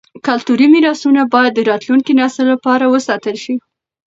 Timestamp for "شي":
3.43-3.55